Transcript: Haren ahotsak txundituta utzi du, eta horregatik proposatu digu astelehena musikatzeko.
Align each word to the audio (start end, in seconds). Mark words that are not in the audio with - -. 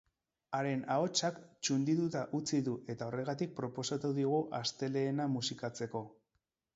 Haren 0.59 0.79
ahotsak 0.93 1.35
txundituta 1.67 2.23
utzi 2.39 2.61
du, 2.67 2.73
eta 2.93 3.09
horregatik 3.09 3.53
proposatu 3.59 4.11
digu 4.21 4.39
astelehena 4.61 5.29
musikatzeko. 5.35 6.03